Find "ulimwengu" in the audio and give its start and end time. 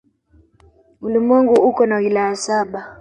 1.01-1.53